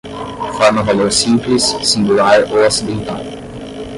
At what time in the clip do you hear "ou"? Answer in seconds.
2.51-2.65